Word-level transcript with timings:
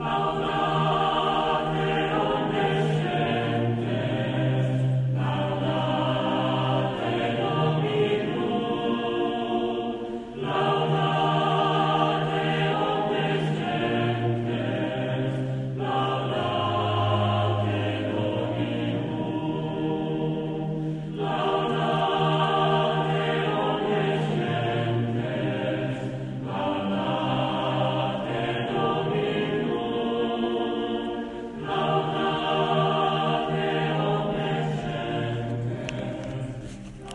Oh. 0.00 0.23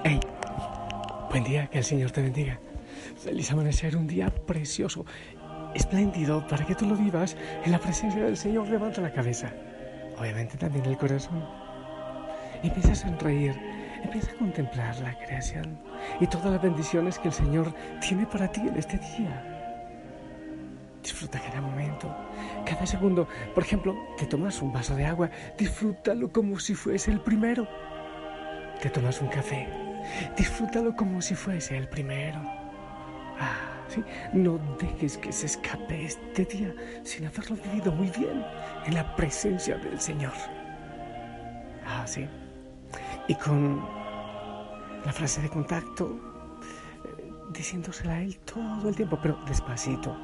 Hey, 0.01 0.21
buen 1.29 1.43
día, 1.43 1.67
que 1.67 1.79
el 1.79 1.83
Señor 1.83 2.11
te 2.11 2.21
bendiga. 2.21 2.57
Feliz 3.21 3.51
amanecer, 3.51 3.97
un 3.97 4.07
día 4.07 4.29
precioso, 4.29 5.05
espléndido, 5.75 6.47
para 6.47 6.65
que 6.65 6.73
tú 6.73 6.85
lo 6.85 6.95
vivas 6.95 7.35
en 7.65 7.73
la 7.73 7.79
presencia 7.79 8.23
del 8.23 8.37
Señor. 8.37 8.69
Levanta 8.69 9.01
la 9.01 9.11
cabeza, 9.11 9.51
obviamente 10.17 10.57
también 10.57 10.85
el 10.85 10.97
corazón. 10.97 11.45
Empieza 12.63 12.93
a 12.93 12.95
sonreír, 12.95 13.59
empieza 14.01 14.31
a 14.31 14.35
contemplar 14.35 14.97
la 15.01 15.17
creación 15.17 15.77
y 16.21 16.27
todas 16.27 16.51
las 16.51 16.61
bendiciones 16.61 17.19
que 17.19 17.27
el 17.27 17.33
Señor 17.33 17.73
tiene 17.99 18.25
para 18.25 18.49
ti 18.49 18.61
en 18.61 18.77
este 18.77 18.97
día. 18.99 19.43
Disfruta 21.03 21.41
cada 21.41 21.59
momento, 21.59 22.15
cada 22.65 22.85
segundo. 22.85 23.27
Por 23.53 23.63
ejemplo, 23.63 23.97
te 24.17 24.25
tomas 24.25 24.61
un 24.61 24.71
vaso 24.71 24.95
de 24.95 25.05
agua, 25.05 25.29
disfrútalo 25.57 26.31
como 26.31 26.57
si 26.57 26.73
fuese 26.73 27.11
el 27.11 27.19
primero. 27.19 27.67
Te 28.81 28.89
tomas 28.89 29.21
un 29.21 29.27
café, 29.27 29.67
disfrútalo 30.37 30.95
como 30.95 31.21
si 31.21 31.35
fuese 31.35 31.77
el 31.77 31.87
primero. 31.87 32.39
Ah, 33.39 33.83
sí, 33.87 34.03
no 34.33 34.59
dejes 34.79 35.17
que 35.17 35.31
se 35.31 35.45
escape 35.45 36.05
este 36.05 36.45
día 36.45 36.73
sin 37.03 37.25
haberlo 37.25 37.55
vivido 37.55 37.91
muy 37.91 38.09
bien 38.09 38.45
en 38.85 38.95
la 38.95 39.15
presencia 39.15 39.77
del 39.77 39.99
Señor. 39.99 40.33
Ah, 41.85 42.05
sí. 42.05 42.27
Y 43.27 43.35
con 43.35 43.85
la 45.05 45.11
frase 45.13 45.41
de 45.41 45.49
contacto, 45.49 46.19
eh, 47.05 47.31
diciéndosela 47.51 48.13
a 48.13 48.21
Él 48.21 48.37
todo 48.39 48.89
el 48.89 48.95
tiempo, 48.95 49.17
pero 49.21 49.39
despacito. 49.47 50.15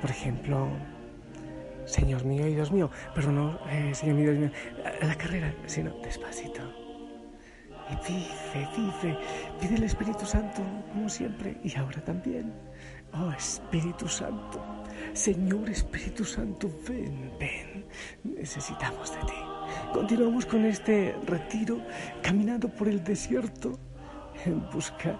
Por 0.00 0.10
ejemplo, 0.10 0.68
Señor 1.86 2.24
mío 2.24 2.46
y 2.46 2.54
Dios 2.54 2.70
mío, 2.70 2.90
pero 3.14 3.32
no, 3.32 3.58
eh, 3.70 3.94
Señor 3.94 4.16
mío 4.16 4.32
Dios 4.32 4.38
mío, 4.38 4.50
la 5.02 5.14
carrera, 5.14 5.54
sino 5.66 5.90
despacito. 6.02 6.85
Y 7.88 7.94
vive, 8.12 8.68
vive, 8.76 9.18
pide 9.60 9.74
el 9.76 9.82
Espíritu 9.84 10.26
Santo 10.26 10.60
como 10.92 11.08
siempre 11.08 11.56
y 11.62 11.74
ahora 11.76 12.00
también. 12.02 12.52
Oh 13.12 13.30
Espíritu 13.30 14.08
Santo, 14.08 14.60
Señor 15.12 15.70
Espíritu 15.70 16.24
Santo, 16.24 16.68
ven, 16.88 17.30
ven, 17.38 17.86
necesitamos 18.24 19.12
de 19.14 19.20
ti. 19.20 19.34
Continuamos 19.92 20.44
con 20.46 20.64
este 20.64 21.14
retiro 21.26 21.80
caminando 22.22 22.68
por 22.68 22.88
el 22.88 23.02
desierto 23.04 23.78
en 24.44 24.68
busca 24.70 25.18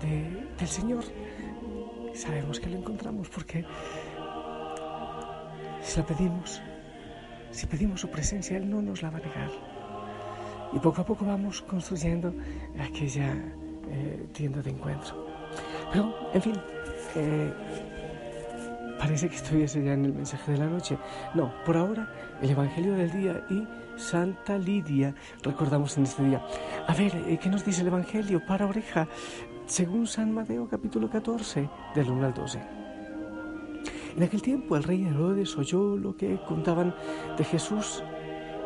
de- 0.00 0.46
del 0.58 0.68
Señor. 0.68 1.04
Sabemos 2.14 2.60
que 2.60 2.68
lo 2.68 2.76
encontramos 2.78 3.28
porque 3.30 3.64
si 5.80 5.98
la 5.98 6.06
pedimos, 6.06 6.60
si 7.50 7.66
pedimos 7.66 8.00
su 8.02 8.08
presencia, 8.10 8.56
Él 8.58 8.68
no 8.68 8.82
nos 8.82 9.02
la 9.02 9.10
va 9.10 9.16
a 9.18 9.20
negar. 9.22 9.71
Y 10.72 10.78
poco 10.78 11.02
a 11.02 11.04
poco 11.04 11.24
vamos 11.24 11.62
construyendo 11.62 12.32
aquella 12.80 13.34
eh, 13.90 14.26
tienda 14.32 14.62
de 14.62 14.70
encuentro. 14.70 15.26
Pero, 15.92 16.14
en 16.32 16.42
fin, 16.42 16.54
eh, 17.14 17.52
parece 18.98 19.28
que 19.28 19.36
estuviese 19.36 19.82
ya 19.84 19.92
en 19.92 20.06
el 20.06 20.14
mensaje 20.14 20.52
de 20.52 20.58
la 20.58 20.66
noche. 20.66 20.96
No, 21.34 21.52
por 21.64 21.76
ahora, 21.76 22.08
el 22.40 22.50
Evangelio 22.50 22.94
del 22.94 23.10
día 23.10 23.44
y 23.50 23.66
Santa 23.96 24.56
Lidia 24.56 25.14
recordamos 25.42 25.96
en 25.98 26.04
este 26.04 26.24
día. 26.24 26.42
A 26.86 26.94
ver, 26.94 27.14
eh, 27.26 27.38
¿qué 27.40 27.50
nos 27.50 27.64
dice 27.64 27.82
el 27.82 27.88
Evangelio 27.88 28.40
para 28.46 28.66
oreja? 28.66 29.08
Según 29.66 30.06
San 30.06 30.32
Mateo 30.32 30.68
capítulo 30.68 31.10
14, 31.10 31.68
del 31.94 32.10
1 32.10 32.26
al 32.26 32.34
12. 32.34 32.60
En 34.16 34.22
aquel 34.22 34.42
tiempo 34.42 34.76
el 34.76 34.82
rey 34.82 35.04
Herodes 35.04 35.56
oyó 35.56 35.96
lo 35.96 36.16
que 36.16 36.38
contaban 36.46 36.94
de 37.36 37.44
Jesús 37.44 38.02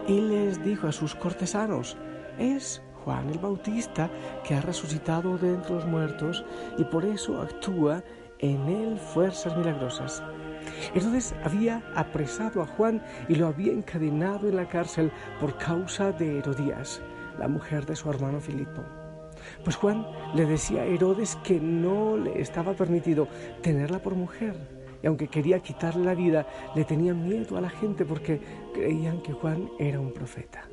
y 0.09 0.21
les 0.21 0.63
dijo 0.63 0.87
a 0.87 0.93
sus 0.93 1.15
cortesanos, 1.15 1.97
es 2.39 2.83
Juan 3.05 3.29
el 3.31 3.39
Bautista 3.39 4.11
que 4.45 4.55
ha 4.55 4.61
resucitado 4.61 5.39
de 5.39 5.55
entre 5.55 5.75
los 5.75 5.87
muertos 5.87 6.45
y 6.79 6.85
por 6.85 7.05
eso 7.05 7.41
actúa 7.41 8.03
en 8.39 8.69
él 8.69 8.99
fuerzas 8.99 9.57
milagrosas. 9.57 10.23
Herodes 10.95 11.35
había 11.45 11.83
apresado 11.95 12.63
a 12.63 12.67
Juan 12.67 13.03
y 13.29 13.37
lo 13.37 13.47
había 13.47 13.73
encadenado 13.73 14.49
en 14.49 14.57
la 14.57 14.69
cárcel 14.69 15.13
por 15.41 15.57
causa 15.57 16.13
de 16.13 16.39
Herodías, 16.39 17.01
la 17.39 17.49
mujer 17.49 17.87
de 17.87 17.97
su 17.97 18.11
hermano 18.11 18.41
Filipo. 18.41 18.83
Pues 19.65 19.77
Juan 19.77 20.07
le 20.35 20.47
decía 20.47 20.83
a 20.83 20.87
Herodes 20.87 21.37
que 21.45 21.61
no 21.61 22.17
le 22.17 22.41
estaba 22.41 22.75
permitido 22.75 23.29
tenerla 23.63 24.01
por 24.01 24.15
mujer. 24.15 24.57
Y 25.03 25.07
aunque 25.07 25.29
quería 25.29 25.61
quitarle 25.61 26.05
la 26.05 26.15
vida, 26.15 26.47
le 26.75 26.85
tenían 26.85 27.27
miedo 27.27 27.57
a 27.57 27.61
la 27.61 27.71
gente 27.71 28.05
porque 28.05 28.41
creían 28.75 29.23
que 29.23 29.33
Juan 29.33 29.71
era 29.79 30.01
un 30.01 30.13
profeta. 30.13 30.69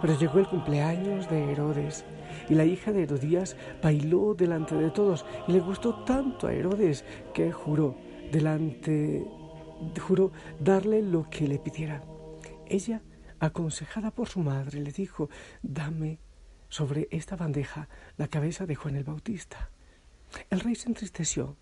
Pero 0.00 0.18
llegó 0.18 0.38
el 0.38 0.48
cumpleaños 0.48 1.28
de 1.30 1.52
Herodes 1.52 2.04
y 2.48 2.54
la 2.54 2.64
hija 2.64 2.92
de 2.92 3.04
Herodías 3.04 3.56
bailó 3.82 4.34
delante 4.34 4.74
de 4.74 4.90
todos 4.90 5.24
y 5.48 5.52
le 5.52 5.60
gustó 5.60 6.04
tanto 6.04 6.46
a 6.46 6.52
Herodes 6.52 7.04
que 7.32 7.52
juró 7.52 7.96
delante 8.30 9.26
juró 10.00 10.32
darle 10.58 11.02
lo 11.02 11.28
que 11.28 11.48
le 11.48 11.58
pidiera. 11.58 12.02
Ella, 12.66 13.02
aconsejada 13.38 14.10
por 14.10 14.28
su 14.28 14.40
madre, 14.40 14.80
le 14.80 14.92
dijo: 14.92 15.28
"Dame 15.62 16.18
sobre 16.68 17.08
esta 17.10 17.36
bandeja 17.36 17.88
la 18.16 18.28
cabeza 18.28 18.66
de 18.66 18.74
Juan 18.74 18.96
el 18.96 19.04
Bautista." 19.04 19.70
El 20.50 20.60
rey 20.60 20.74
se 20.74 20.88
entristeció, 20.88 21.56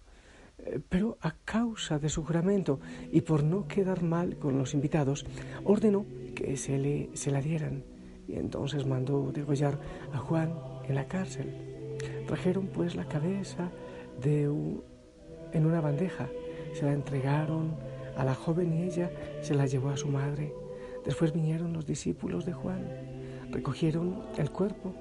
pero 0.89 1.19
a 1.21 1.33
causa 1.45 1.99
de 1.99 2.09
su 2.09 2.25
juramento 2.25 2.81
y 3.13 3.21
por 3.23 3.45
no 3.45 3.67
quedar 3.67 4.03
mal 4.03 4.37
con 4.39 4.59
los 4.59 4.75
invitados, 4.75 5.27
ordenó 5.65 6.07
que 6.35 6.57
se, 6.57 6.79
le, 6.79 7.11
se 7.15 7.31
la 7.31 7.41
dieran 7.41 7.85
y 8.27 8.35
entonces 8.37 8.87
mandó 8.87 9.33
degollar 9.33 9.79
a 10.13 10.19
Juan 10.19 10.55
en 10.89 10.95
la 10.95 11.07
cárcel. 11.07 11.53
Trajeron 12.27 12.69
pues 12.69 12.95
la 12.95 13.07
cabeza 13.07 13.71
en 14.23 15.67
una 15.67 15.81
bandeja, 15.81 16.29
se 16.73 16.85
la 16.85 16.93
entregaron 16.93 17.75
a 18.17 18.25
la 18.25 18.35
joven 18.35 18.73
y 18.73 18.83
ella 18.85 19.11
se 19.43 19.55
la 19.55 19.67
llevó 19.67 19.91
a 19.91 19.97
su 19.97 20.09
madre. 20.09 20.53
Después 21.05 21.33
vinieron 21.33 21.73
los 21.73 21.87
discípulos 21.87 22.47
de 22.47 22.53
Juan, 22.53 22.87
recogieron 23.51 24.23
el 24.39 24.51
cuerpo, 24.51 24.95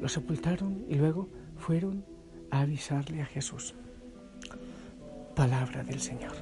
lo 0.00 0.08
sepultaron 0.08 0.84
y 0.88 0.96
luego 0.96 1.28
fueron 1.56 2.04
a 2.50 2.62
avisarle 2.62 3.22
a 3.22 3.26
Jesús. 3.26 3.74
Palabra 5.34 5.82
del 5.82 6.00
Señor. 6.00 6.32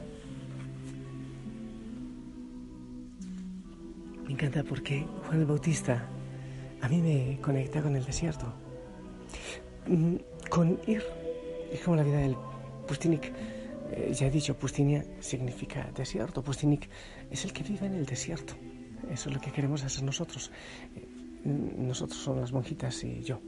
Me 4.25 4.33
encanta 4.33 4.63
porque 4.65 5.07
Juan 5.27 5.41
el 5.41 5.47
Bautista 5.47 6.07
a 6.83 6.89
mí 6.89 7.01
me 7.01 7.39
conecta 7.41 7.83
con 7.83 7.97
el 7.97 8.05
desierto. 8.05 8.53
Mm, 9.87 10.17
Con 10.49 10.79
ir, 10.87 11.03
es 11.73 11.81
como 11.83 11.97
la 11.97 12.03
vida 12.03 12.19
del 12.19 12.37
Pustinik. 12.89 13.33
Eh, 13.93 14.13
ya 14.15 14.27
he 14.27 14.31
dicho, 14.31 14.57
Pustinia 14.57 15.05
significa 15.21 15.91
desierto. 15.95 16.43
Pustinik 16.43 16.89
es 17.31 17.45
el 17.45 17.53
que 17.53 17.63
vive 17.63 17.87
en 17.87 17.95
el 17.95 18.07
desierto. 18.07 18.55
Eso 19.11 19.29
es 19.29 19.35
lo 19.35 19.41
que 19.41 19.51
queremos 19.53 19.83
hacer 19.85 20.03
nosotros. 20.03 20.51
Eh, 20.97 21.07
Nosotros 21.45 22.19
somos 22.21 22.41
las 22.43 22.53
monjitas 22.53 23.03
y 23.05 23.23
yo. 23.23 23.41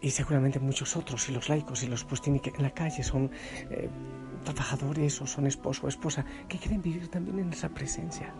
y 0.00 0.10
seguramente 0.10 0.58
muchos 0.60 0.96
otros, 0.96 1.28
y 1.28 1.32
los 1.32 1.48
laicos 1.48 1.82
y 1.82 1.86
los 1.86 2.04
que 2.04 2.50
en 2.56 2.62
la 2.62 2.70
calle 2.70 3.02
son 3.02 3.30
eh, 3.70 3.88
trabajadores 4.44 5.20
o 5.20 5.26
son 5.26 5.46
esposo 5.46 5.86
o 5.86 5.88
esposa 5.88 6.24
que 6.48 6.58
quieren 6.58 6.82
vivir 6.82 7.08
también 7.08 7.38
en 7.38 7.52
esa 7.52 7.68
presencia. 7.70 8.32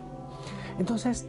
Entonces, 0.79 1.27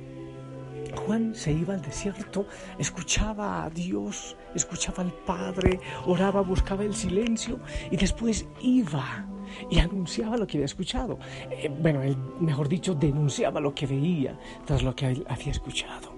Juan 0.95 1.35
se 1.35 1.53
iba 1.53 1.75
al 1.75 1.83
desierto, 1.83 2.47
escuchaba 2.79 3.65
a 3.65 3.71
Dios, 3.71 4.37
escuchaba 4.55 5.03
al 5.03 5.13
Padre, 5.13 5.81
oraba, 6.07 6.41
buscaba 6.43 6.85
el 6.85 6.95
silencio 6.95 7.61
y 7.91 7.97
después 7.97 8.47
iba 8.61 9.27
y 9.71 9.79
anunciaba 9.79 10.37
lo 10.37 10.47
que 10.47 10.59
había 10.59 10.67
escuchado. 10.67 11.19
Eh, 11.51 11.69
bueno, 11.69 12.03
él, 12.03 12.17
mejor 12.41 12.69
dicho, 12.69 12.95
denunciaba 12.95 13.61
lo 13.61 13.75
que 13.75 13.87
veía 13.87 14.39
tras 14.65 14.83
lo 14.83 14.95
que 14.95 15.25
había 15.29 15.51
escuchado. 15.51 16.16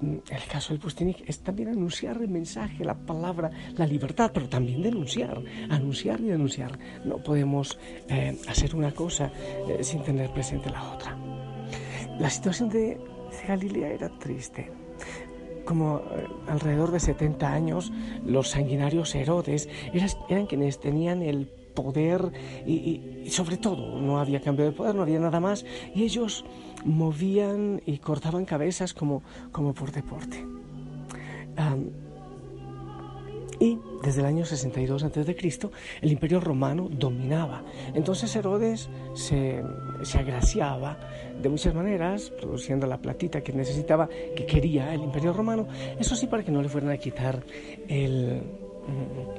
Mm, 0.00 0.16
el 0.28 0.44
caso 0.50 0.72
del 0.72 0.80
Pustinik 0.80 1.28
es 1.28 1.40
también 1.40 1.68
anunciar 1.68 2.16
el 2.20 2.28
mensaje, 2.28 2.84
la 2.84 2.94
palabra, 2.94 3.50
la 3.76 3.86
libertad, 3.86 4.30
pero 4.34 4.48
también 4.48 4.82
denunciar, 4.82 5.40
anunciar 5.70 6.20
y 6.20 6.24
denunciar. 6.24 6.78
No 7.04 7.18
podemos 7.18 7.78
eh, 8.08 8.36
hacer 8.48 8.74
una 8.74 8.92
cosa 8.92 9.30
eh, 9.68 9.84
sin 9.84 10.02
tener 10.02 10.30
presente 10.30 10.70
la 10.70 10.92
otra. 10.92 11.16
La 12.18 12.30
situación 12.30 12.68
de 12.68 12.98
Galilea 13.46 13.92
era 13.92 14.08
triste. 14.18 14.70
Como 15.64 15.98
eh, 15.98 16.26
alrededor 16.48 16.90
de 16.90 17.00
70 17.00 17.52
años, 17.52 17.92
los 18.24 18.50
sanguinarios 18.50 19.14
Herodes 19.14 19.68
eran, 20.28 20.46
quienes 20.46 20.80
tenían 20.80 21.22
el 21.22 21.50
poder 21.74 22.32
y, 22.66 23.28
sobre 23.30 23.56
todo 23.56 24.00
no 24.00 24.18
había 24.18 24.40
cambio 24.40 24.64
de 24.64 24.72
poder, 24.72 24.94
no 24.94 25.02
había 25.02 25.18
nada 25.18 25.40
más 25.40 25.64
y 25.94 26.04
ellos 26.04 26.44
movían 26.84 27.82
y 27.86 27.98
cortaban 27.98 28.44
cabezas 28.44 28.94
como, 28.94 29.22
como 29.52 29.74
por 29.74 29.92
deporte. 29.92 30.44
y 33.60 33.78
desde 34.02 34.20
el 34.20 34.26
año 34.26 34.44
62 34.44 35.04
a.C., 35.04 35.70
el 36.02 36.12
imperio 36.12 36.40
romano 36.40 36.88
dominaba. 36.90 37.62
Entonces 37.94 38.34
Herodes 38.36 38.90
se, 39.14 39.62
se, 40.02 40.18
agraciaba 40.18 40.98
de 41.40 41.48
muchas 41.48 41.74
maneras, 41.74 42.30
produciendo 42.30 42.86
la 42.86 42.98
platita 42.98 43.40
que 43.40 43.52
necesitaba, 43.52 44.08
que 44.08 44.44
quería 44.44 44.92
el 44.92 45.02
imperio 45.02 45.32
romano. 45.32 45.66
Eso 45.98 46.16
sí, 46.16 46.26
para 46.26 46.42
que 46.44 46.52
no 46.52 46.60
le 46.60 46.68
fueran 46.68 46.90
a 46.90 46.98
quitar 46.98 47.42
el, 47.88 48.42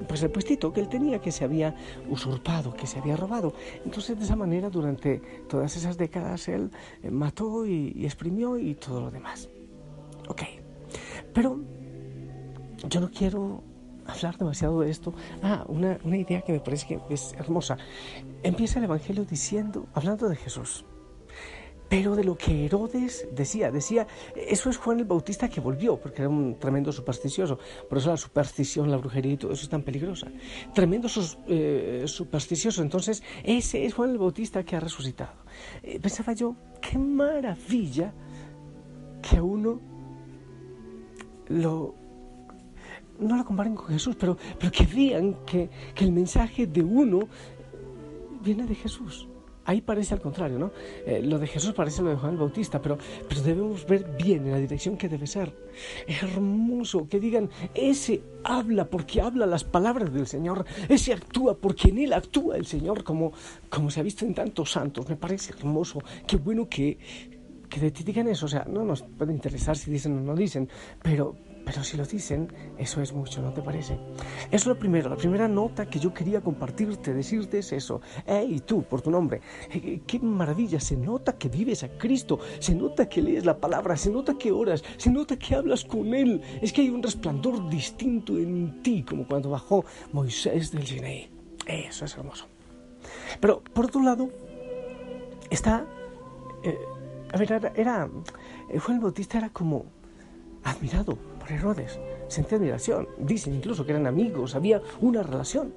pues 0.08 0.24
el 0.24 0.32
puestito 0.32 0.72
que 0.72 0.82
él 0.82 0.90
tenía, 0.90 1.20
que 1.20 1.32
se 1.32 1.44
había 1.44 1.76
usurpado, 2.10 2.74
que 2.74 2.88
se 2.88 3.00
había 3.00 3.16
robado. 3.16 3.54
Entonces, 3.84 4.18
de 4.18 4.24
esa 4.24 4.36
manera, 4.36 4.70
durante 4.70 5.20
todas 5.48 5.76
esas 5.76 5.98
décadas, 5.98 6.48
él 6.48 6.72
eh, 7.04 7.12
mató 7.12 7.66
y, 7.66 8.06
exprimió 8.06 8.58
y 8.58 8.76
todo 8.76 9.02
lo 9.02 9.12
demás. 9.12 9.50
Ok, 10.28 10.42
pero 11.34 11.60
yo 12.88 13.00
no 13.00 13.10
quiero 13.12 13.64
hablar 14.06 14.38
demasiado 14.38 14.82
de 14.82 14.90
esto. 14.90 15.14
Ah, 15.42 15.66
una 15.68 16.18
idea 16.18 16.42
que 16.42 16.54
me 16.54 16.60
parece 16.60 16.88
que 16.88 17.14
es 17.14 17.34
hermosa. 17.34 17.78
Empieza 18.44 18.80
el 18.80 18.86
Evangelio 18.86 19.26
diciendo, 19.26 19.88
hablando 19.94 20.30
de 20.30 20.36
Jesús, 20.36 20.86
pero 21.90 22.16
de 22.16 22.24
lo 22.24 22.36
que 22.36 22.66
Herodes 22.66 23.28
decía, 23.32 23.72
decía, 23.72 24.08
eso 24.36 24.70
es 24.70 24.78
Juan 24.78 25.00
el 25.00 25.06
Bautista 25.06 25.50
que 25.50 25.62
volvió, 25.62 25.98
porque 25.98 26.22
era 26.22 26.30
un 26.30 26.58
tremendo 26.60 26.92
supersticioso, 26.92 27.60
por 27.88 27.98
eso 27.98 28.10
la 28.10 28.18
superstición, 28.18 28.90
la 28.90 28.98
brujería 28.98 29.34
y 29.34 29.38
todo 29.38 29.52
eso 29.52 29.64
es 29.64 29.70
tan 29.70 29.84
peligrosa. 29.84 30.28
Tremendo 30.74 31.08
eh, 31.48 32.04
supersticioso, 32.08 32.82
entonces 32.82 33.24
ese 33.44 33.86
es 33.86 33.94
Juan 33.94 34.12
el 34.12 34.18
Bautista 34.18 34.64
que 34.64 34.76
ha 34.76 34.80
resucitado. 34.80 35.34
Eh, 35.84 36.00
pensaba 36.00 36.34
yo, 36.34 36.56
qué 36.82 36.98
maravilla 36.98 38.14
que 39.22 39.42
uno 39.42 39.80
lo 41.48 41.96
no 43.20 43.38
la 43.38 43.44
comparen 43.44 43.76
con 43.76 43.88
Jesús, 43.88 44.16
pero, 44.20 44.38
pero 44.60 44.72
que 44.72 44.86
vean 44.86 45.38
que, 45.46 45.70
el 45.98 46.12
mensaje 46.12 46.68
de 46.68 46.84
uno 46.84 47.28
viene 48.42 48.66
de 48.66 48.76
Jesús. 48.76 49.28
Ahí 49.66 49.82
parece 49.82 50.14
al 50.14 50.22
contrario, 50.22 50.60
¿no? 50.60 50.72
Eh, 51.06 51.22
lo 51.24 51.40
de 51.40 51.48
Jesús 51.48 51.74
parece 51.74 52.04
lo 52.04 52.10
de 52.10 52.16
Juan 52.16 52.34
el 52.34 52.38
Bautista, 52.38 52.82
pero, 52.82 52.98
pero 53.28 53.42
debemos 53.42 53.86
ver 53.88 54.06
bien 54.18 54.46
en 54.46 54.52
la 54.52 54.60
dirección 54.60 54.96
que 54.96 55.10
debe 55.10 55.26
ser. 55.26 55.54
Hermoso 56.08 57.08
que 57.10 57.20
digan, 57.20 57.50
ese 57.74 58.22
habla 58.44 58.86
porque 58.86 59.22
habla 59.22 59.46
las 59.46 59.64
palabras 59.64 60.14
del 60.14 60.28
Señor, 60.28 60.66
ese 60.88 61.14
actúa 61.14 61.58
porque 61.58 61.90
en 61.90 61.98
él 61.98 62.14
actúa 62.14 62.58
el 62.58 62.68
Señor, 62.68 63.04
como, 63.04 63.34
como 63.70 63.90
se 63.90 64.00
ha 64.00 64.04
visto 64.04 64.24
en 64.24 64.36
tantos 64.36 64.72
santos. 64.72 65.10
Me 65.10 65.16
parece 65.16 65.54
hermoso, 65.54 66.00
qué 66.28 66.38
bueno 66.38 66.70
que, 66.70 67.00
que 67.68 67.92
ti 67.92 68.04
digan 68.04 68.28
eso. 68.28 68.46
O 68.46 68.50
sea, 68.50 68.66
no 68.70 68.84
nos 68.84 69.02
puede 69.02 69.34
interesar 69.34 69.76
si 69.76 69.90
dicen 69.90 70.18
o 70.18 70.22
no 70.22 70.36
dicen, 70.36 70.70
pero, 71.02 71.36
pero 71.66 71.84
si 71.84 71.98
lo 71.98 72.06
dicen, 72.06 72.48
eso 72.78 73.02
es 73.02 73.12
mucho, 73.12 73.42
¿no 73.42 73.52
te 73.52 73.62
parece? 73.62 73.94
Eso 74.52 74.52
es 74.52 74.66
lo 74.68 74.78
primero, 74.78 75.10
la 75.10 75.16
primera 75.16 75.48
nota 75.48 75.90
que 75.90 76.00
yo 76.00 76.14
quería 76.14 76.42
compartirte, 76.42 77.14
decirte 77.14 77.58
es 77.58 77.74
eso. 77.74 78.02
¡Ey, 78.28 78.60
tú, 78.60 78.84
por 78.84 79.02
tu 79.02 79.10
nombre! 79.10 79.42
Eh, 79.72 80.02
¡Qué 80.06 80.20
maravilla! 80.20 80.80
Se 80.80 80.96
nota 80.96 81.38
que 81.38 81.50
vives 81.50 81.84
a 81.84 81.90
Cristo, 81.98 82.40
se 82.60 82.76
nota 82.76 83.10
que 83.10 83.22
lees 83.22 83.46
la 83.46 83.58
palabra, 83.58 83.98
se 83.98 84.12
nota 84.12 84.38
que 84.38 84.52
oras, 84.52 84.84
se 84.98 85.10
nota 85.10 85.38
que 85.38 85.56
hablas 85.56 85.84
con 85.84 86.14
Él. 86.14 86.42
Es 86.62 86.72
que 86.72 86.82
hay 86.82 86.90
un 86.90 87.02
resplandor 87.02 87.68
distinto 87.68 88.38
en 88.38 88.84
ti, 88.84 89.04
como 89.04 89.26
cuando 89.26 89.50
bajó 89.50 89.84
Moisés 90.14 90.72
del 90.72 90.86
Sinaí. 90.86 91.30
Eso 91.66 92.06
es 92.06 92.16
hermoso. 92.16 92.46
Pero, 93.40 93.64
por 93.64 93.86
otro 93.86 94.04
lado, 94.04 94.30
está... 95.50 95.86
Eh, 96.64 96.78
a 97.34 97.38
ver, 97.38 97.52
era, 97.52 97.74
era 97.76 98.10
eh, 98.70 98.80
Juan 98.80 98.98
el 98.98 99.04
Bautista 99.04 99.40
era 99.40 99.50
como 99.50 99.86
admirado 100.64 101.18
Herodes. 101.54 102.00
Sentía 102.28 102.58
admiración. 102.58 103.08
Dicen 103.18 103.54
incluso 103.56 103.86
que 103.86 103.92
eran 103.92 104.08
amigos, 104.08 104.56
había 104.56 104.82
una 105.02 105.24
relación. 105.24 105.74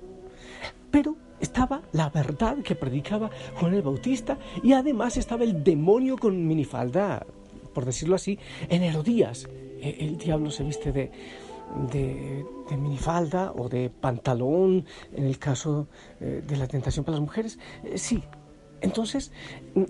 Pero 0.90 1.16
estaba 1.40 1.82
la 1.92 2.10
verdad 2.10 2.58
que 2.58 2.74
predicaba 2.74 3.30
Juan 3.56 3.74
el 3.74 3.82
Bautista 3.82 4.38
y 4.62 4.72
además 4.72 5.16
estaba 5.16 5.44
el 5.44 5.62
demonio 5.62 6.16
con 6.16 6.46
minifalda, 6.46 7.26
por 7.74 7.84
decirlo 7.84 8.16
así, 8.16 8.38
en 8.68 8.82
Herodías. 8.82 9.48
E, 9.80 9.96
el 10.00 10.18
diablo 10.18 10.50
se 10.50 10.64
viste 10.64 10.92
de, 10.92 11.10
de, 11.92 12.44
minifalda 12.76 13.52
o 13.52 13.68
de 13.68 13.90
pantalón 13.90 14.84
en 15.14 15.24
el 15.24 15.38
caso 15.38 15.88
eh, 16.20 16.42
de 16.46 16.56
la 16.56 16.66
tentación 16.66 17.04
para 17.04 17.16
las 17.16 17.22
mujeres. 17.22 17.58
Eh, 17.84 17.98
sí, 17.98 18.22
entonces, 18.80 19.32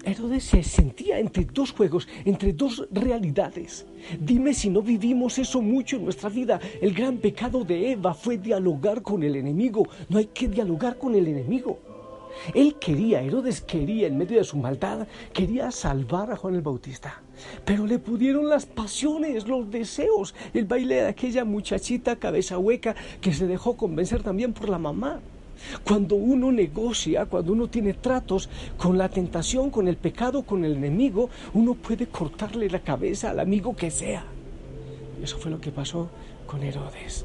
Herodes 0.05 0.44
se 0.44 0.62
sentía 0.62 1.19
entre 1.19 1.44
dos 1.44 1.73
juegos, 1.73 2.08
entre 2.25 2.52
dos 2.52 2.87
realidades. 2.90 3.87
Dime 4.19 4.55
si 4.55 4.70
no 4.70 4.82
vivimos 4.82 5.38
eso 5.38 5.61
mucho 5.61 5.96
en 5.96 6.05
nuestra 6.05 6.29
vida. 6.29 6.58
El 6.81 6.94
gran 6.94 7.19
pecado 7.19 7.64
de 7.64 7.93
Eva 7.93 8.14
fue 8.14 8.38
dialogar 8.38 9.02
con 9.02 9.23
el 9.23 9.37
enemigo. 9.37 9.87
No 10.08 10.19
hay 10.19 10.26
que 10.26 10.49
dialogar 10.49 10.96
con 10.99 11.14
el 11.14 11.26
enemigo. 11.26 11.79
Él 12.55 12.77
quería, 12.77 13.20
Herodes 13.20 13.60
quería, 13.60 14.06
en 14.06 14.17
medio 14.17 14.39
de 14.39 14.44
su 14.44 14.56
maldad, 14.56 15.06
quería 15.32 15.70
salvar 15.70 16.31
a 16.31 16.36
Juan 16.36 16.55
el 16.55 16.63
Bautista. 16.63 17.20
Pero 17.65 17.86
le 17.86 17.98
pudieron 17.98 18.48
las 18.48 18.67
pasiones, 18.67 19.46
los 19.46 19.70
deseos, 19.70 20.34
el 20.55 20.65
baile 20.65 20.96
de 20.96 21.08
aquella 21.08 21.44
muchachita 21.44 22.17
cabeza 22.17 22.58
hueca 22.58 22.94
que 23.20 23.32
se 23.32 23.46
dejó 23.46 23.77
convencer 23.77 24.22
también 24.22 24.53
por 24.53 24.69
la 24.69 24.79
mamá. 24.79 25.20
Cuando 25.84 26.17
uno 26.17 26.53
negocia, 26.53 27.27
cuando 27.27 27.53
uno 27.53 27.69
tiene 27.69 27.94
tratos 27.94 28.48
con 28.77 28.98
la 28.98 29.08
tentación, 29.08 29.70
con 29.70 29.88
el 29.88 29.96
pecado, 29.96 30.43
con 30.43 30.65
el 30.65 30.77
enemigo, 30.77 31.31
uno 31.55 31.74
puede 31.74 32.06
cortarle 32.06 32.70
la 32.70 32.81
cabeza 32.81 33.31
al 33.31 33.41
amigo 33.41 33.74
que 33.74 33.91
sea. 33.91 34.24
Eso 35.22 35.38
fue 35.38 35.50
lo 35.50 35.60
que 35.60 35.72
pasó 35.72 36.08
con 36.46 36.62
Herodes. 36.62 37.24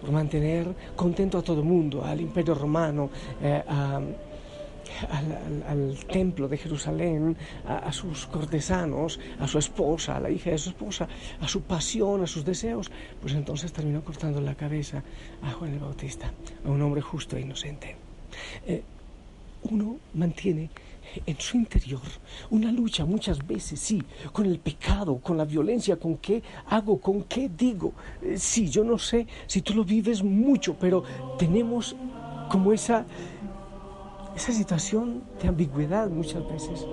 Por 0.00 0.10
mantener 0.10 0.66
contento 0.96 1.38
a 1.38 1.42
todo 1.42 1.60
el 1.60 1.66
mundo, 1.66 2.04
al 2.04 2.20
imperio 2.20 2.54
romano, 2.54 3.10
eh, 3.42 3.62
a 3.68 4.00
al, 5.10 5.98
templo 6.06 6.48
de 6.48 6.58
Jerusalén, 6.58 7.36
a, 7.66 7.92
sus 7.92 8.26
cortesanos, 8.26 9.18
a 9.38 9.46
su 9.46 9.58
esposa, 9.58 10.16
a 10.16 10.20
la 10.20 10.30
hija 10.30 10.50
de 10.50 10.58
su 10.58 10.70
esposa, 10.70 11.08
a 11.40 11.48
su 11.48 11.62
pasión, 11.62 12.22
a 12.22 12.26
sus 12.26 12.44
deseos, 12.44 12.90
pues 13.20 13.34
entonces 13.34 13.72
terminó 13.72 14.04
cortando 14.04 14.40
la 14.40 14.54
cabeza 14.54 15.02
a 15.42 15.50
Juan 15.52 15.72
el 15.72 15.78
Bautista, 15.78 16.32
a 16.64 16.70
un 16.70 16.82
hombre 16.82 17.00
justo 17.00 17.36
e 17.36 17.40
inocente. 17.40 17.96
Eh, 18.66 18.82
uno 19.64 19.96
mantiene 20.14 20.70
en 21.26 21.38
su 21.38 21.56
interior 21.56 22.00
una 22.50 22.72
lucha 22.72 23.04
muchas 23.04 23.46
veces, 23.46 23.80
sí, 23.80 24.02
con 24.32 24.46
el 24.46 24.58
pecado, 24.58 25.18
con 25.18 25.36
la 25.36 25.44
violencia, 25.44 25.96
con 25.96 26.16
qué 26.16 26.42
hago, 26.66 27.00
con 27.00 27.24
qué 27.24 27.48
digo. 27.48 27.92
Eh, 28.22 28.38
sí, 28.38 28.68
yo 28.68 28.84
no 28.84 28.98
sé 28.98 29.26
si 29.46 29.62
tú 29.62 29.74
lo 29.74 29.84
vives 29.84 30.22
mucho, 30.22 30.76
pero 30.78 31.04
tenemos 31.38 31.96
como 32.48 32.72
esa 32.72 33.04
esa 34.36 34.52
situación 34.52 35.22
de 35.40 35.48
ambigüedad 35.48 36.08
muchas 36.08 36.46
veces. 36.48 36.86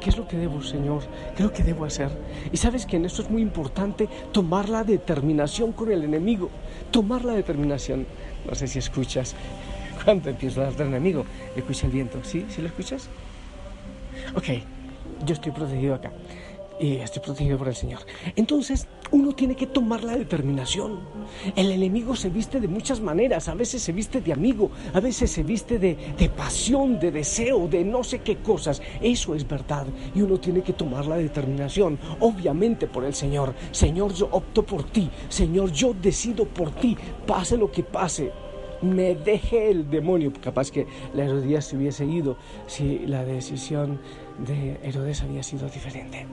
¿Qué 0.00 0.08
es 0.08 0.16
lo 0.16 0.26
que 0.26 0.38
debo, 0.38 0.62
Señor? 0.62 1.02
¿Qué 1.36 1.42
es 1.42 1.48
lo 1.48 1.52
que 1.52 1.62
debo 1.62 1.84
hacer? 1.84 2.10
Y 2.50 2.56
sabes 2.56 2.86
que 2.86 2.96
en 2.96 3.04
esto 3.04 3.22
es 3.22 3.30
muy 3.30 3.42
importante 3.42 4.08
tomar 4.32 4.68
la 4.68 4.82
determinación 4.82 5.72
con 5.72 5.92
el 5.92 6.02
enemigo. 6.04 6.50
Tomar 6.90 7.24
la 7.24 7.34
determinación. 7.34 8.06
No 8.48 8.54
sé 8.54 8.66
si 8.66 8.78
escuchas. 8.78 9.34
Cuando 10.04 10.30
empiezo 10.30 10.60
a 10.60 10.64
hablar 10.64 10.78
del 10.78 10.88
enemigo, 10.88 11.24
escucha 11.54 11.86
el 11.86 11.92
viento. 11.92 12.24
¿Sí? 12.24 12.46
¿Sí 12.48 12.62
lo 12.62 12.68
escuchas? 12.68 13.08
Ok, 14.34 14.62
yo 15.26 15.34
estoy 15.34 15.52
protegido 15.52 15.94
acá. 15.94 16.12
Y 16.80 16.94
estoy 16.96 17.22
protegido 17.22 17.58
por 17.58 17.68
el 17.68 17.76
Señor. 17.76 18.00
Entonces, 18.36 18.88
uno 19.10 19.32
tiene 19.32 19.54
que 19.54 19.66
tomar 19.66 20.02
la 20.02 20.16
determinación. 20.16 21.00
El 21.54 21.70
enemigo 21.70 22.16
se 22.16 22.30
viste 22.30 22.58
de 22.58 22.68
muchas 22.68 23.00
maneras, 23.00 23.48
a 23.48 23.54
veces 23.54 23.82
se 23.82 23.92
viste 23.92 24.20
de 24.20 24.32
amigo, 24.32 24.70
a 24.94 25.00
veces 25.00 25.30
se 25.30 25.42
viste 25.42 25.78
de, 25.78 25.96
de 26.18 26.28
pasión, 26.30 26.98
de 26.98 27.10
deseo, 27.10 27.68
de 27.68 27.84
no 27.84 28.02
sé 28.02 28.20
qué 28.20 28.38
cosas. 28.38 28.80
Eso 29.00 29.34
es 29.34 29.46
verdad 29.46 29.86
y 30.14 30.22
uno 30.22 30.40
tiene 30.40 30.62
que 30.62 30.72
tomar 30.72 31.06
la 31.06 31.16
determinación, 31.16 31.98
obviamente 32.20 32.86
por 32.86 33.04
el 33.04 33.14
Señor. 33.14 33.54
Señor, 33.72 34.14
yo 34.14 34.28
opto 34.30 34.64
por 34.64 34.84
ti. 34.84 35.10
Señor, 35.28 35.72
yo 35.72 35.94
decido 35.94 36.46
por 36.46 36.70
ti, 36.70 36.96
pase 37.26 37.56
lo 37.56 37.70
que 37.70 37.82
pase 37.82 38.32
me 38.82 39.14
deje 39.14 39.70
el 39.70 39.90
demonio. 39.90 40.32
Capaz 40.40 40.70
que 40.70 40.86
la 41.14 41.24
Herodías 41.24 41.66
se 41.66 41.76
hubiese 41.76 42.06
ido 42.06 42.36
si 42.66 43.00
la 43.00 43.24
decisión 43.24 44.00
de 44.46 44.78
Herodes 44.82 45.22
había 45.22 45.42
sido 45.42 45.68
diferente. 45.68 46.26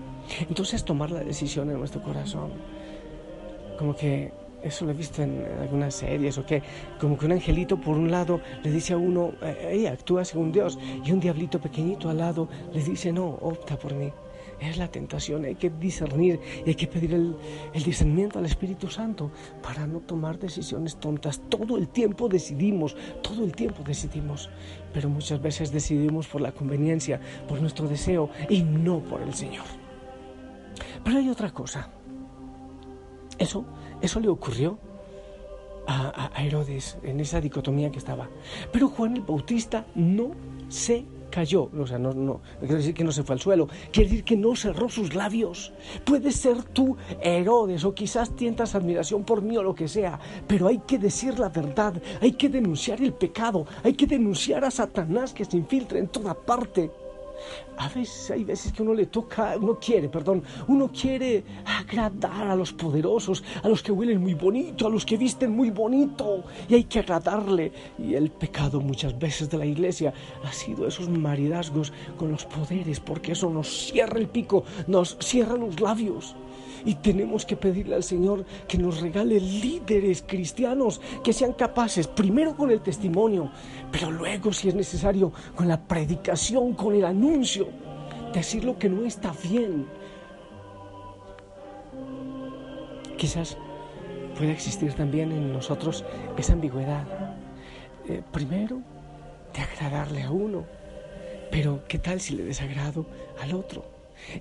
Entonces 0.47 0.83
tomar 0.83 1.11
la 1.11 1.21
decisión 1.21 1.69
en 1.69 1.79
nuestro 1.79 2.01
corazón, 2.01 2.51
como 3.77 3.95
que 3.95 4.31
eso 4.63 4.85
lo 4.85 4.91
he 4.91 4.93
visto 4.93 5.21
en 5.21 5.45
algunas 5.61 5.93
series, 5.93 6.37
o 6.37 6.45
que 6.45 6.61
como 6.99 7.17
que 7.17 7.25
un 7.25 7.33
angelito 7.33 7.79
por 7.79 7.95
un 7.97 8.09
lado 8.09 8.41
le 8.63 8.71
dice 8.71 8.93
a 8.93 8.97
uno, 8.97 9.33
ella 9.69 9.91
actúa 9.91 10.25
según 10.25 10.51
Dios, 10.51 10.77
y 11.05 11.11
un 11.11 11.19
diablito 11.19 11.59
pequeñito 11.59 12.09
al 12.09 12.17
lado 12.17 12.49
le 12.73 12.83
dice, 12.83 13.11
no, 13.11 13.27
opta 13.27 13.77
por 13.77 13.93
mí. 13.93 14.11
Es 14.59 14.77
la 14.77 14.87
tentación, 14.87 15.45
hay 15.45 15.55
que 15.55 15.69
discernir 15.69 16.39
hay 16.65 16.73
que 16.73 16.87
pedir 16.87 17.13
el, 17.13 17.35
el, 17.73 17.83
discernimiento 17.83 18.39
al 18.39 18.45
Espíritu 18.45 18.87
Santo 18.87 19.31
para 19.61 19.85
no 19.85 19.99
tomar 19.99 20.39
decisiones 20.39 20.95
tontas. 20.95 21.41
Todo 21.47 21.77
el 21.77 21.89
tiempo 21.89 22.27
decidimos, 22.27 22.95
todo 23.21 23.43
el 23.43 23.51
tiempo 23.53 23.83
decidimos, 23.83 24.49
pero 24.93 25.09
muchas 25.09 25.41
veces 25.41 25.71
decidimos 25.71 26.27
por 26.27 26.41
la 26.41 26.51
conveniencia, 26.51 27.21
por 27.47 27.61
nuestro 27.61 27.87
deseo 27.87 28.31
y 28.49 28.63
no 28.63 28.99
por 28.99 29.21
el 29.21 29.33
Señor. 29.33 29.65
Pero 31.03 31.19
hay 31.19 31.29
otra 31.29 31.51
cosa. 31.51 31.89
Eso, 33.37 33.65
eso 34.01 34.19
le 34.19 34.27
ocurrió 34.27 34.79
a, 35.85 36.31
a 36.33 36.43
Herodes 36.43 36.97
en 37.03 37.19
esa 37.19 37.39
dicotomía 37.39 37.91
que 37.91 37.99
estaba. 37.99 38.27
Pero 38.71 38.89
Juan 38.89 39.15
el 39.15 39.21
Bautista 39.21 39.85
no 39.93 40.31
se 40.67 41.05
cayó, 41.37 41.69
o 41.79 41.85
sea, 41.85 41.99
no, 41.99 42.15
no, 42.15 42.41
quiere 42.59 42.77
decir 42.77 42.95
que 42.95 43.03
no 43.03 43.11
se 43.11 43.21
fue 43.21 43.35
al 43.35 43.39
suelo, 43.39 43.67
quiere 43.91 44.09
decir 44.09 44.23
que 44.23 44.35
no 44.35 44.55
cerró 44.55 44.89
sus 44.89 45.13
labios. 45.13 45.71
Puede 46.03 46.31
ser 46.31 46.63
tú 46.63 46.97
Herodes 47.21 47.85
o 47.85 47.93
quizás 47.93 48.35
tientas 48.35 48.73
admiración 48.73 49.23
por 49.23 49.43
mí 49.43 49.55
o 49.55 49.61
lo 49.61 49.75
que 49.75 49.87
sea, 49.87 50.19
pero 50.47 50.65
hay 50.65 50.79
que 50.79 50.97
decir 50.97 51.37
la 51.37 51.49
verdad, 51.49 51.93
hay 52.21 52.31
que 52.31 52.49
denunciar 52.49 53.03
el 53.03 53.13
pecado, 53.13 53.67
hay 53.83 53.93
que 53.93 54.07
denunciar 54.07 54.65
a 54.65 54.71
Satanás 54.71 55.31
que 55.31 55.45
se 55.45 55.57
infiltra 55.57 55.99
en 55.99 56.07
toda 56.07 56.33
parte. 56.33 56.89
A 57.77 57.89
veces 57.89 58.31
hay 58.31 58.43
veces 58.43 58.71
que 58.71 58.81
uno 58.81 58.93
le 58.93 59.05
toca, 59.05 59.55
uno 59.59 59.77
quiere, 59.79 60.09
perdón, 60.09 60.43
uno 60.67 60.89
quiere 60.91 61.43
agradar 61.65 62.47
a 62.47 62.55
los 62.55 62.73
poderosos, 62.73 63.43
a 63.63 63.69
los 63.69 63.83
que 63.83 63.91
huelen 63.91 64.21
muy 64.21 64.33
bonito, 64.33 64.87
a 64.87 64.89
los 64.89 65.05
que 65.05 65.17
visten 65.17 65.51
muy 65.51 65.69
bonito, 65.69 66.43
y 66.67 66.75
hay 66.75 66.83
que 66.85 66.99
agradarle. 66.99 67.71
Y 67.99 68.15
el 68.15 68.31
pecado 68.31 68.81
muchas 68.81 69.17
veces 69.17 69.49
de 69.49 69.57
la 69.57 69.65
iglesia 69.65 70.13
ha 70.43 70.51
sido 70.51 70.87
esos 70.87 71.09
maridazgos 71.09 71.93
con 72.17 72.31
los 72.31 72.45
poderes, 72.45 72.99
porque 72.99 73.33
eso 73.33 73.49
nos 73.49 73.67
cierra 73.67 74.19
el 74.19 74.27
pico, 74.27 74.63
nos 74.87 75.17
cierra 75.19 75.55
los 75.55 75.79
labios. 75.79 76.35
Y 76.85 76.95
tenemos 76.95 77.45
que 77.45 77.57
pedirle 77.57 77.95
al 77.95 78.03
Señor 78.03 78.45
que 78.67 78.77
nos 78.77 79.01
regale 79.01 79.39
líderes 79.39 80.23
cristianos 80.25 81.01
que 81.23 81.33
sean 81.33 81.53
capaces, 81.53 82.07
primero 82.07 82.55
con 82.55 82.71
el 82.71 82.81
testimonio, 82.81 83.51
pero 83.91 84.11
luego, 84.11 84.53
si 84.53 84.69
es 84.69 84.75
necesario, 84.75 85.31
con 85.55 85.67
la 85.67 85.79
predicación, 85.79 86.73
con 86.73 86.95
el 86.95 87.05
anuncio, 87.05 87.67
decir 88.33 88.63
lo 88.63 88.77
que 88.77 88.89
no 88.89 89.05
está 89.05 89.33
bien. 89.43 89.87
Quizás 93.17 93.57
pueda 94.37 94.51
existir 94.51 94.93
también 94.93 95.31
en 95.31 95.51
nosotros 95.51 96.05
esa 96.37 96.53
ambigüedad. 96.53 97.05
Eh, 98.07 98.21
primero, 98.31 98.79
de 99.53 99.61
agradarle 99.61 100.23
a 100.23 100.31
uno, 100.31 100.65
pero 101.51 101.83
¿qué 101.87 101.97
tal 101.97 102.21
si 102.21 102.35
le 102.35 102.43
desagrado 102.43 103.05
al 103.41 103.53
otro? 103.53 103.85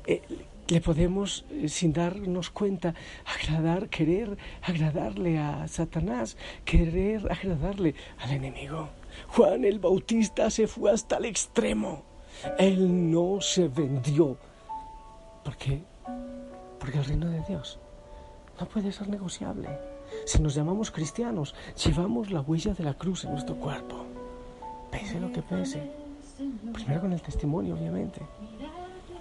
Eh, 0.07 0.23
le 0.69 0.81
podemos, 0.81 1.45
eh, 1.51 1.69
sin 1.69 1.93
darnos 1.93 2.51
cuenta, 2.51 2.95
agradar, 3.25 3.89
querer 3.89 4.37
agradarle 4.63 5.39
a 5.39 5.69
Satanás, 5.69 6.37
querer 6.65 7.31
agradarle 7.31 7.95
al 8.19 8.31
enemigo. 8.33 8.89
Juan 9.29 9.65
el 9.65 9.79
Bautista 9.79 10.51
se 10.51 10.67
fue 10.67 10.91
hasta 10.91 11.19
el 11.19 11.27
extremo. 11.27 12.03
Él 12.59 13.11
no 13.11 13.41
se 13.41 13.69
vendió. 13.69 14.37
¿Por 15.45 15.57
qué? 15.57 15.83
Porque 16.79 16.99
el 16.99 17.05
reino 17.05 17.31
de 17.31 17.43
Dios 17.49 17.79
no 18.61 18.69
puede 18.69 18.93
ser 18.93 19.09
negociable. 19.09 19.69
Si 20.25 20.41
nos 20.41 20.55
llamamos 20.55 20.91
cristianos, 20.91 21.55
llevamos 21.85 22.31
la 22.31 22.41
huella 22.41 22.75
de 22.75 22.85
la 22.85 22.95
cruz 22.95 23.25
en 23.25 23.33
nuestro 23.33 23.57
cuerpo. 23.57 24.05
Pese 24.91 25.21
lo 25.21 25.33
que 25.33 25.43
pese. 25.43 25.91
Primero 26.73 27.01
con 27.01 27.13
el 27.13 27.23
testimonio, 27.23 27.75
obviamente 27.75 28.23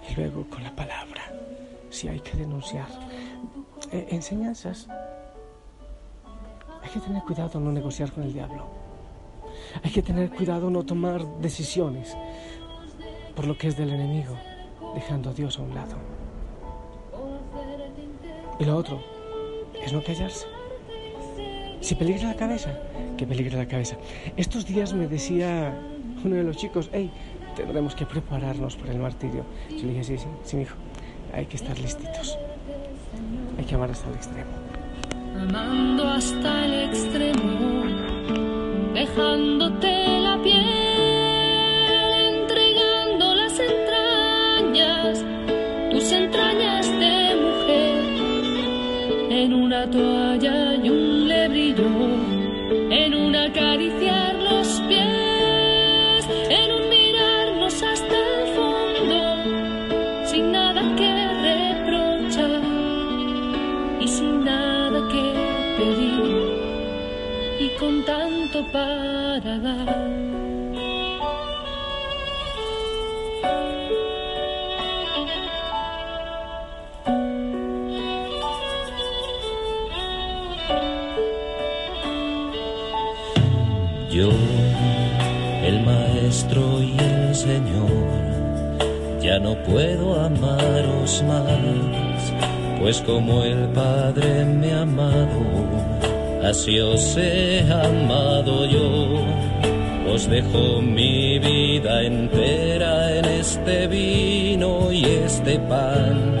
y 0.08 0.14
luego 0.14 0.46
con 0.48 0.62
la 0.62 0.74
palabra, 0.74 1.32
si 1.96 2.08
hay 2.08 2.20
que 2.20 2.36
denunciar. 2.36 2.88
Eh, 3.90 4.08
enseñanzas. 4.10 4.86
Hay 6.82 6.90
que 6.92 7.00
tener 7.00 7.22
cuidado 7.22 7.58
no 7.58 7.72
negociar 7.72 8.12
con 8.12 8.22
el 8.22 8.32
diablo. 8.32 8.66
Hay 9.82 9.90
que 9.90 10.02
tener 10.02 10.30
cuidado 10.30 10.70
no 10.70 10.84
tomar 10.84 11.24
decisiones 11.40 12.14
por 13.34 13.46
lo 13.46 13.56
que 13.56 13.68
es 13.68 13.76
del 13.76 13.90
enemigo, 13.90 14.36
dejando 14.94 15.30
a 15.30 15.32
Dios 15.32 15.58
a 15.58 15.62
un 15.62 15.74
lado. 15.74 15.96
Y 18.58 18.64
lo 18.64 18.76
otro 18.76 19.00
es 19.82 19.92
no 19.92 20.02
callarse. 20.02 20.46
Si 21.80 21.94
peligra 21.94 22.28
la 22.28 22.36
cabeza, 22.36 22.78
que 23.16 23.26
peligre 23.26 23.56
la 23.56 23.68
cabeza. 23.68 23.96
Estos 24.36 24.66
días 24.66 24.92
me 24.92 25.06
decía 25.08 25.74
uno 26.24 26.36
de 26.36 26.44
los 26.44 26.56
chicos, 26.56 26.90
hey, 26.92 27.10
tendremos 27.54 27.94
que 27.94 28.04
prepararnos 28.04 28.76
para 28.76 28.92
el 28.92 28.98
martirio. 28.98 29.44
Yo 29.70 29.86
le 29.86 29.94
dije, 29.94 30.04
sí, 30.04 30.18
sí, 30.18 30.28
sí, 30.44 30.56
hijo, 30.58 30.76
hay 31.32 31.46
que 31.46 31.56
estar 31.56 31.78
listitos. 31.78 32.38
Hay 33.58 33.64
que 33.64 33.74
amar 33.74 33.90
hasta 33.90 34.08
el 34.08 34.14
extremo. 34.16 34.50
Amando 35.40 36.08
hasta 36.08 36.64
el 36.64 36.88
extremo, 36.88 37.84
dejándote 38.94 39.85
maestro 86.36 86.82
y 86.82 86.94
el 86.98 87.34
Señor, 87.34 88.12
ya 89.22 89.38
no 89.38 89.54
puedo 89.64 90.20
amaros 90.20 91.22
más, 91.22 92.32
pues 92.78 93.00
como 93.00 93.42
el 93.42 93.68
Padre 93.70 94.44
me 94.44 94.70
ha 94.72 94.82
amado, 94.82 95.40
así 96.44 96.78
os 96.78 97.16
he 97.16 97.64
amado 97.72 98.66
yo. 98.66 99.24
Os 100.12 100.28
dejo 100.28 100.80
mi 100.82 101.38
vida 101.38 102.02
entera 102.02 103.18
en 103.18 103.24
este 103.24 103.86
vino 103.86 104.92
y 104.92 105.04
este 105.04 105.58
pan, 105.60 106.36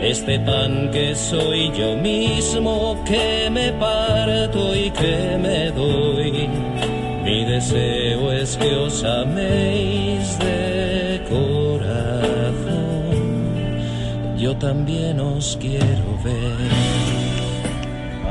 este 0.00 0.38
pan 0.40 0.88
que 0.92 1.14
soy 1.16 1.72
yo 1.72 1.96
mismo, 1.96 2.96
que 3.04 3.50
me 3.50 3.72
parto 3.72 4.74
y 4.74 4.90
que 4.90 5.36
me 5.36 5.70
doy. 5.72 6.99
Mi 7.30 7.44
deseo 7.44 8.32
es 8.32 8.56
que 8.56 8.74
os 8.74 9.04
améis 9.04 10.36
de 10.40 11.22
corazón. 11.28 12.66
Yo 14.36 14.56
también 14.56 15.20
os 15.20 15.56
quiero 15.60 16.18
ver. 16.24 16.72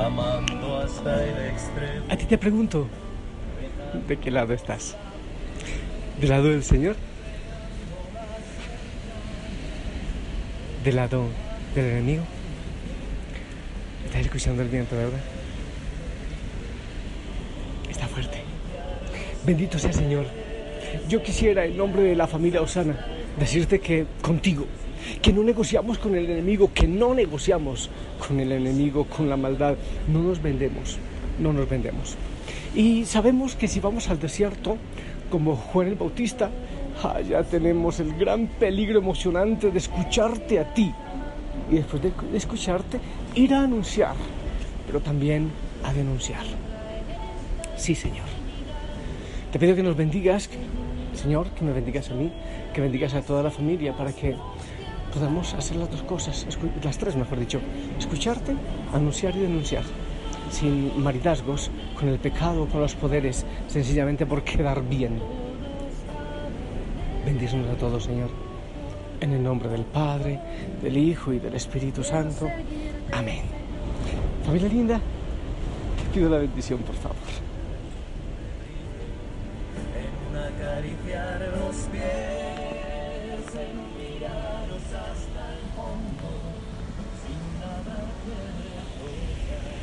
Amando 0.05 0.79
hasta 0.79 1.23
el 1.23 1.47
extremo. 1.47 2.07
A 2.09 2.17
ti 2.17 2.25
te 2.25 2.37
pregunto, 2.37 2.89
¿de 4.05 4.17
qué 4.17 4.31
lado 4.31 4.53
estás? 4.53 4.97
¿Del 6.19 6.31
lado 6.31 6.49
del 6.49 6.65
Señor? 6.65 6.97
del 10.83 10.95
lado 10.97 11.27
del 11.73 11.85
enemigo. 11.85 12.23
Estás 14.07 14.21
escuchando 14.23 14.61
el 14.61 14.67
viento, 14.67 14.97
¿verdad? 14.97 15.21
Está 17.89 18.05
fuerte. 18.07 18.58
Bendito 19.46 19.79
sea 19.79 19.93
Señor. 19.93 20.25
Yo 21.08 21.24
quisiera, 21.24 21.65
en 21.65 21.77
nombre 21.77 22.03
de 22.03 22.15
la 22.15 22.27
familia 22.27 22.62
Osana, 22.62 23.05
decirte 23.39 23.79
que 23.79 24.05
contigo, 24.22 24.65
que 25.22 25.31
no 25.31 25.43
negociamos 25.43 25.98
con 25.98 26.15
el 26.15 26.29
enemigo, 26.29 26.72
que 26.74 26.88
no 26.88 27.13
negociamos 27.13 27.89
con 28.27 28.39
el 28.39 28.51
enemigo, 28.51 29.05
con 29.05 29.29
la 29.29 29.38
maldad, 29.38 29.75
no 30.08 30.22
nos 30.22 30.41
vendemos, 30.41 30.98
no 31.39 31.53
nos 31.53 31.69
vendemos. 31.69 32.15
Y 32.75 33.05
sabemos 33.05 33.55
que 33.55 33.67
si 33.67 33.79
vamos 33.79 34.10
al 34.10 34.19
desierto, 34.19 34.77
como 35.31 35.55
Juan 35.55 35.88
el 35.88 35.96
Bautista, 35.96 36.50
ah, 37.03 37.22
ya 37.22 37.43
tenemos 37.43 38.00
el 38.00 38.13
gran 38.15 38.48
peligro 38.48 39.00
emocionante 39.00 39.72
de 39.72 39.77
escucharte 39.77 40.60
a 40.60 40.74
ti. 40.74 40.93
Y 41.72 41.75
después 41.75 42.01
de 42.01 42.12
escucharte, 42.36 43.00
ir 43.36 43.53
a 43.53 43.63
anunciar, 43.63 44.15
pero 44.86 45.00
también 45.00 45.50
a 45.84 45.93
denunciar. 45.93 46.43
Sí, 47.77 47.96
Señor. 47.96 48.28
Te 49.51 49.57
pido 49.57 49.75
que 49.75 49.81
nos 49.81 49.97
bendigas, 49.97 50.47
Señor, 51.15 51.47
que 51.49 51.65
me 51.65 51.73
bendigas 51.73 52.11
a 52.11 52.13
mí, 52.13 52.31
que 52.71 52.81
bendigas 52.81 53.15
a 53.15 53.21
toda 53.23 53.41
la 53.41 53.49
familia 53.49 53.97
para 53.97 54.13
que 54.13 54.35
podamos 55.11 55.55
hacer 55.55 55.77
las 55.77 55.89
dos 55.89 56.03
cosas, 56.03 56.45
las 56.83 56.97
tres 56.99 57.15
mejor 57.15 57.39
dicho, 57.39 57.59
escucharte, 57.97 58.55
anunciar 58.93 59.35
y 59.35 59.39
denunciar, 59.39 59.83
sin 60.51 61.01
maridazgos, 61.01 61.71
con 61.97 62.09
el 62.09 62.19
pecado, 62.19 62.67
con 62.67 62.81
los 62.81 62.93
poderes, 62.93 63.43
sencillamente 63.67 64.27
por 64.27 64.43
quedar 64.43 64.87
bien. 64.87 65.19
Bendícenos 67.25 67.69
a 67.71 67.75
todos, 67.75 68.03
Señor, 68.03 68.29
en 69.19 69.31
el 69.31 69.41
nombre 69.41 69.67
del 69.67 69.83
Padre, 69.83 70.39
del 70.79 70.95
Hijo 70.95 71.33
y 71.33 71.39
del 71.39 71.55
Espíritu 71.55 72.03
Santo. 72.03 72.47
Amén. 73.11 73.41
Familia 74.45 74.69
linda, 74.69 74.97
te 74.97 76.13
pido 76.13 76.29
la 76.29 76.37
bendición, 76.37 76.81
por 76.81 76.95
favor. 76.95 77.18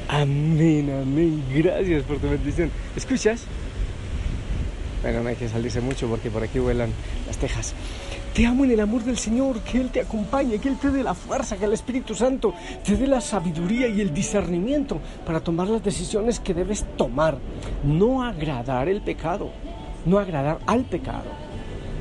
Amén, 0.08 0.90
amén. 0.90 1.44
Gracias 1.54 2.04
por 2.04 2.18
tu 2.18 2.28
bendición. 2.28 2.70
¿Escuchas? 2.96 3.42
Bueno, 5.02 5.22
no 5.22 5.28
hay 5.28 5.36
que 5.36 5.48
salirse 5.48 5.80
mucho 5.80 6.08
porque 6.08 6.30
por 6.30 6.42
aquí 6.42 6.58
vuelan 6.58 6.90
las 7.26 7.36
tejas. 7.36 7.74
Te 8.32 8.46
amo 8.46 8.64
en 8.64 8.70
el 8.72 8.80
amor 8.80 9.02
del 9.02 9.16
Señor, 9.18 9.60
que 9.60 9.78
Él 9.80 9.90
te 9.90 10.00
acompañe, 10.00 10.58
que 10.58 10.68
Él 10.68 10.78
te 10.78 10.90
dé 10.90 11.02
la 11.02 11.14
fuerza, 11.14 11.56
que 11.56 11.64
el 11.64 11.72
Espíritu 11.72 12.14
Santo 12.14 12.54
te 12.84 12.96
dé 12.96 13.06
la 13.06 13.20
sabiduría 13.20 13.88
y 13.88 14.00
el 14.00 14.12
discernimiento 14.12 15.00
para 15.24 15.40
tomar 15.40 15.68
las 15.68 15.82
decisiones 15.82 16.40
que 16.40 16.54
debes 16.54 16.84
tomar. 16.96 17.38
No 17.82 18.22
agradar 18.22 18.88
el 18.88 19.00
pecado, 19.00 19.50
no 20.06 20.18
agradar 20.18 20.58
al 20.66 20.84
pecado, 20.84 21.30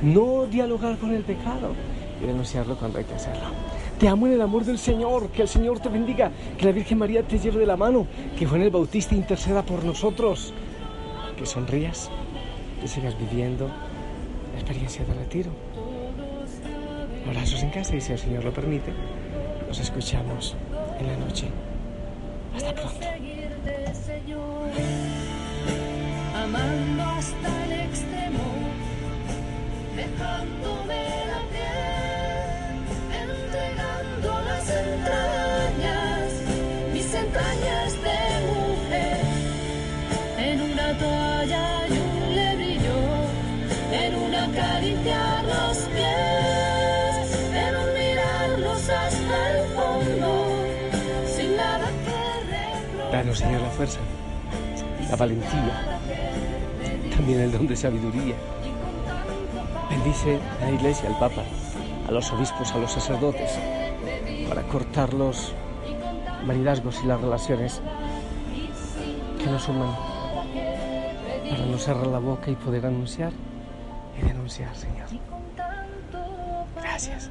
no 0.02 0.46
dialogar 0.46 0.96
con 0.98 1.12
el 1.12 1.22
pecado 1.22 1.72
y 2.22 2.26
denunciarlo 2.26 2.76
cuando 2.76 2.98
hay 2.98 3.04
que 3.04 3.14
hacerlo. 3.14 3.48
Te 3.98 4.08
amo 4.08 4.26
en 4.26 4.34
el 4.34 4.42
amor 4.42 4.64
del 4.64 4.78
Señor, 4.78 5.30
que 5.30 5.42
el 5.42 5.48
Señor 5.48 5.80
te 5.80 5.88
bendiga, 5.88 6.30
que 6.56 6.66
la 6.66 6.72
Virgen 6.72 6.98
María 6.98 7.22
te 7.22 7.38
lleve 7.38 7.58
de 7.58 7.66
la 7.66 7.76
mano, 7.76 8.06
que 8.38 8.46
Juan 8.46 8.62
el 8.62 8.70
Bautista 8.70 9.14
interceda 9.14 9.62
por 9.62 9.84
nosotros, 9.84 10.54
que 11.36 11.46
sonrías, 11.46 12.10
que 12.80 12.88
sigas 12.88 13.18
viviendo 13.18 13.66
la 13.66 14.60
experiencia 14.60 15.04
de 15.04 15.14
retiro. 15.14 15.50
Abrazos 17.26 17.62
en 17.62 17.70
casa 17.70 17.96
y 17.96 18.00
si 18.00 18.12
el 18.12 18.18
Señor 18.18 18.44
lo 18.44 18.52
permite, 18.52 18.92
nos 19.66 19.80
escuchamos 19.80 20.56
en 21.00 21.06
la 21.06 21.16
noche. 21.16 21.48
Hasta 22.54 22.72
pronto. 22.74 23.06
Dejándome 29.96 31.02
la 31.32 31.40
piel, 31.52 32.76
entregando 33.24 34.28
las 34.48 34.64
entrañas, 34.84 36.28
mis 36.92 37.14
entrañas 37.14 37.90
de 38.06 38.20
mujer, 38.52 39.20
en 40.38 40.60
una 40.60 40.98
toalla 40.98 41.66
y 41.88 41.92
un 41.92 42.36
lebrillo, 42.36 43.00
en 44.02 44.14
una 44.16 44.44
caricia 44.52 45.42
los 45.42 45.78
pies, 45.94 47.26
en 47.64 47.72
un 47.82 47.88
mirarlos 47.94 48.88
hasta 48.88 49.36
el 49.50 49.58
fondo, 49.74 50.30
sin 51.34 51.56
nada 51.56 51.88
que. 52.04 53.12
Danos, 53.12 53.38
Señor, 53.38 53.62
la 53.62 53.70
fuerza, 53.70 54.00
la 55.08 55.16
valentía, 55.16 55.98
también 57.16 57.40
el 57.40 57.52
don 57.52 57.66
de 57.66 57.76
sabiduría. 57.76 58.34
Bendice 59.90 60.38
a 60.60 60.64
la 60.64 60.70
Iglesia, 60.72 61.08
al 61.08 61.18
Papa, 61.18 61.42
a 62.08 62.12
los 62.12 62.32
obispos, 62.32 62.72
a 62.72 62.78
los 62.78 62.90
sacerdotes, 62.90 63.58
para 64.48 64.62
cortar 64.62 65.14
los 65.14 65.52
maridazgos 66.44 67.02
y 67.02 67.06
las 67.06 67.20
relaciones 67.20 67.80
que 69.38 69.46
nos 69.46 69.62
suman, 69.62 69.94
para 71.50 71.66
no 71.66 71.78
cerrar 71.78 72.06
la 72.06 72.18
boca 72.18 72.50
y 72.50 72.54
poder 72.54 72.86
anunciar 72.86 73.32
y 74.20 74.26
denunciar, 74.26 74.74
Señor. 74.74 75.06
Gracias. 76.76 77.30